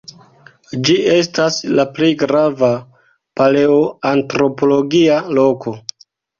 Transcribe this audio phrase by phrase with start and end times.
[0.87, 2.71] Ĝi estas la plej grava
[3.43, 5.79] paleoantropologia loko.